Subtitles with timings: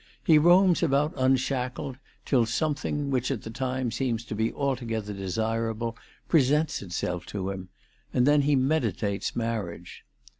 [0.23, 5.95] He roams about unshackled, till something, which at the time seems to be altogether Mesirable,
[6.27, 7.69] presents itself to him;
[8.11, 10.03] and then he meditates marriage.